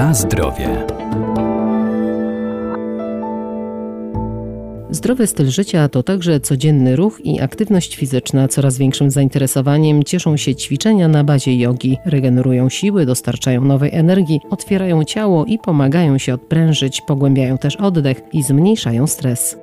[0.00, 0.86] Na zdrowie.
[4.90, 8.48] Zdrowy styl życia to także codzienny ruch i aktywność fizyczna.
[8.48, 11.98] Coraz większym zainteresowaniem cieszą się ćwiczenia na bazie jogi.
[12.04, 18.42] Regenerują siły, dostarczają nowej energii, otwierają ciało i pomagają się odprężyć, pogłębiają też oddech i
[18.42, 19.56] zmniejszają stres.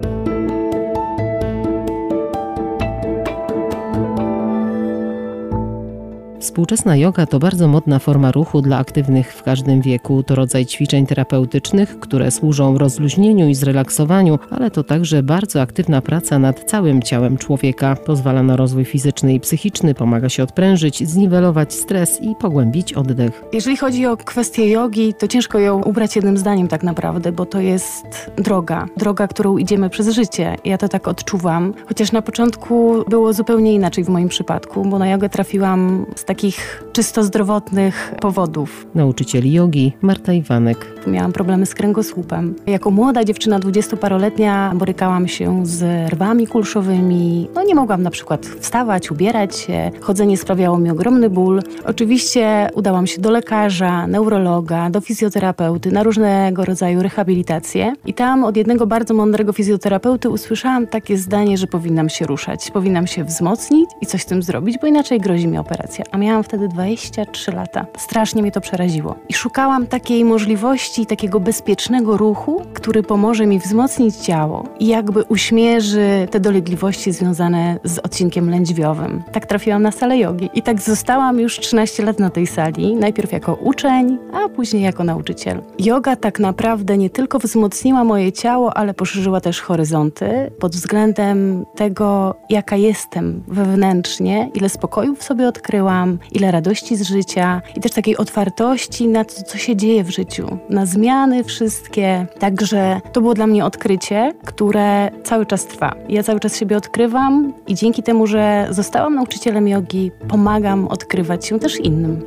[6.40, 10.24] Współczesna yoga to bardzo modna forma ruchu dla aktywnych w każdym wieku.
[10.24, 16.40] To rodzaj ćwiczeń terapeutycznych, które służą rozluźnieniu i zrelaksowaniu, ale to także bardzo aktywna praca
[16.40, 17.96] nad całym ciałem człowieka.
[18.06, 23.44] Pozwala na rozwój fizyczny i psychiczny, pomaga się odprężyć, zniwelować stres i pogłębić oddech.
[23.54, 27.60] Jeżeli chodzi o kwestię jogi, to ciężko ją ubrać jednym zdaniem tak naprawdę, bo to
[27.60, 28.86] jest droga.
[28.98, 30.56] Droga, którą idziemy przez życie.
[30.66, 31.74] Ja to tak odczuwam.
[31.88, 36.37] Chociaż na początku było zupełnie inaczej w moim przypadku, bo na jogę trafiłam z takiej
[36.38, 38.88] takich czysto zdrowotnych powodów.
[38.96, 40.86] Nauczyciel jogi Marta Iwanek.
[41.08, 42.56] Miałam problemy z kręgosłupem.
[42.68, 47.50] Jako młoda dziewczyna, dwudziestoparoletnia, borykałam się z rwami kulszowymi.
[47.56, 49.92] No nie mogłam na przykład wstawać, ubierać się.
[50.02, 51.62] Chodzenie sprawiało mi ogromny ból.
[51.86, 57.94] Oczywiście udałam się do lekarza, neurologa, do fizjoterapeuty, na różnego rodzaju rehabilitacje.
[58.06, 63.08] I tam od jednego bardzo mądrego fizjoterapeuty usłyszałam takie zdanie, że powinnam się ruszać, powinnam
[63.08, 66.06] się wzmocnić i coś z tym zrobić, bo inaczej grozi mi operacja.
[66.18, 67.86] Miałam wtedy 23 lata.
[67.98, 69.16] Strasznie mnie to przeraziło.
[69.30, 76.28] I szukałam takiej możliwości, takiego bezpiecznego ruchu, który pomoże mi wzmocnić ciało i jakby uśmierzy
[76.32, 79.24] te dolegliwości związane z odcinkiem lędźwiowym.
[79.32, 83.32] Tak trafiłam na salę jogi i tak zostałam już 13 lat na tej sali, najpierw
[83.32, 85.62] jako uczeń, a później jako nauczyciel.
[85.80, 92.36] Yoga tak naprawdę nie tylko wzmocniła moje ciało, ale poszerzyła też horyzonty pod względem tego,
[92.50, 98.18] jaka jestem wewnętrznie, ile spokoju w sobie odkryłam, ile radości z życia i też takiej
[98.18, 102.28] otwartości na to, co się dzieje w życiu, na zmiany wszystkie.
[102.40, 105.96] Także to było dla mnie odkrycie, które cały czas trwa.
[106.10, 111.60] Ja cały czas siebie odkrywam i dzięki temu, że zostałam nauczycielem jogi, pomagam odkrywać się
[111.60, 112.26] też innym.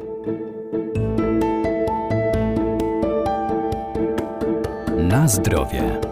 [4.99, 6.10] Na zdrowie.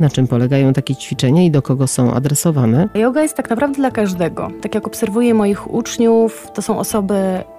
[0.00, 2.88] Na czym polegają takie ćwiczenia i do kogo są adresowane?
[2.94, 4.50] Yoga jest tak naprawdę dla każdego.
[4.62, 7.14] Tak jak obserwuję moich uczniów, to są osoby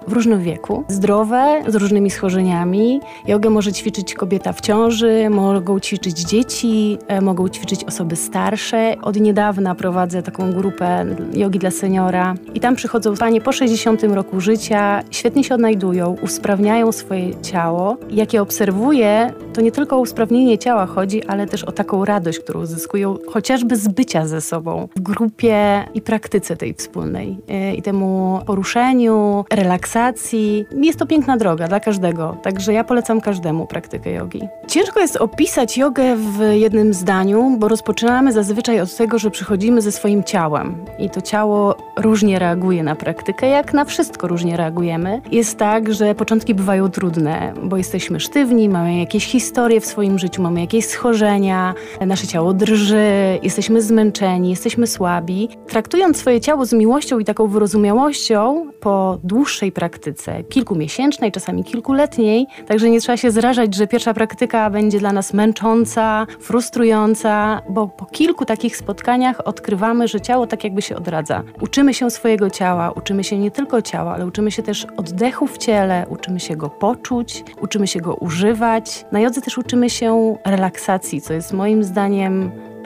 [0.08, 3.00] w różnym wieku, zdrowe, z różnymi schorzeniami.
[3.26, 8.96] Jogę może ćwiczyć kobieta w ciąży, mogą ćwiczyć dzieci, e, mogą ćwiczyć osoby starsze.
[9.02, 14.40] Od niedawna prowadzę taką grupę jogi dla seniora i tam przychodzą panie po 60 roku
[14.40, 17.96] życia, świetnie się odnajdują, usprawniają swoje ciało.
[18.10, 22.33] Jak je obserwuję, to nie tylko o usprawnienie ciała chodzi, ale też o taką radość,
[22.38, 27.82] którą uzyskują chociażby z bycia ze sobą w grupie i praktyce tej wspólnej e, i
[27.82, 30.64] temu poruszeniu, relaksacji.
[30.76, 34.40] Jest to piękna droga dla każdego, także ja polecam każdemu praktykę jogi.
[34.68, 39.92] Ciężko jest opisać jogę w jednym zdaniu, bo rozpoczynamy zazwyczaj od tego, że przychodzimy ze
[39.92, 45.20] swoim ciałem i to ciało różnie reaguje na praktykę, jak na wszystko różnie reagujemy.
[45.32, 50.42] Jest tak, że początki bywają trudne, bo jesteśmy sztywni, mamy jakieś historie w swoim życiu,
[50.42, 51.74] mamy jakieś schorzenia,
[52.14, 55.48] nasze ciało drży, jesteśmy zmęczeni, jesteśmy słabi.
[55.66, 62.90] Traktując swoje ciało z miłością i taką wyrozumiałością po dłuższej praktyce, kilkumiesięcznej, czasami kilkuletniej, także
[62.90, 68.44] nie trzeba się zrażać, że pierwsza praktyka będzie dla nas męcząca, frustrująca, bo po kilku
[68.44, 71.42] takich spotkaniach odkrywamy, że ciało tak jakby się odradza.
[71.60, 75.58] Uczymy się swojego ciała, uczymy się nie tylko ciała, ale uczymy się też oddechu w
[75.58, 79.04] ciele, uczymy się go poczuć, uczymy się go używać.
[79.12, 82.03] Na jodze też uczymy się relaksacji, co jest moim zdaniem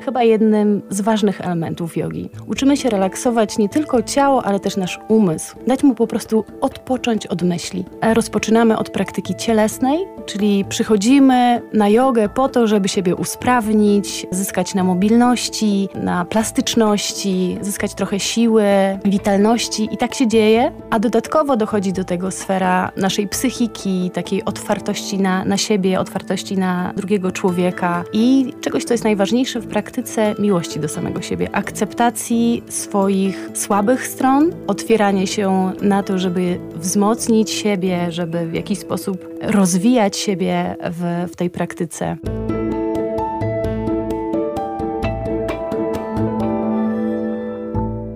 [0.04, 2.30] chyba jednym z ważnych elementów jogi.
[2.46, 7.26] Uczymy się relaksować nie tylko ciało, ale też nasz umysł, dać mu po prostu odpocząć
[7.26, 7.84] od myśli.
[8.14, 14.84] Rozpoczynamy od praktyki cielesnej, czyli przychodzimy na jogę po to, żeby siebie usprawnić, zyskać na
[14.84, 18.64] mobilności, na plastyczności, zyskać trochę siły,
[19.04, 19.88] witalności.
[19.92, 25.44] I tak się dzieje, a dodatkowo dochodzi do tego sfera naszej psychiki, takiej otwartości na,
[25.44, 28.04] na siebie, otwartości na drugiego człowieka.
[28.12, 34.52] I czegoś, co jest najważniejsze w praktyce miłości do samego siebie, akceptacji swoich słabych stron,
[34.66, 41.36] otwieranie się na to, żeby wzmocnić siebie, żeby w jakiś sposób rozwijać siebie w, w
[41.36, 42.16] tej praktyce.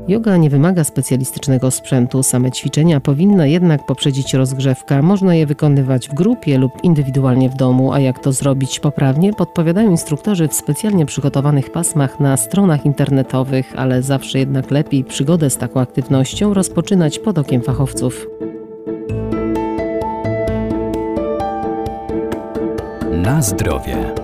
[0.09, 5.03] Yoga nie wymaga specjalistycznego sprzętu, same ćwiczenia powinna jednak poprzedzić rozgrzewka.
[5.03, 9.91] Można je wykonywać w grupie lub indywidualnie w domu, a jak to zrobić poprawnie, podpowiadają
[9.91, 15.81] instruktorzy w specjalnie przygotowanych pasmach na stronach internetowych, ale zawsze jednak lepiej przygodę z taką
[15.81, 18.27] aktywnością rozpoczynać pod okiem fachowców.
[23.23, 24.15] Na zdrowie.